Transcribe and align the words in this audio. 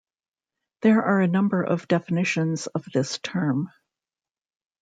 There 0.81 1.03
are 1.03 1.21
a 1.21 1.27
number 1.27 1.61
of 1.61 1.87
definitions 1.87 2.65
of 2.65 2.83
this 2.91 3.19
term. 3.19 3.69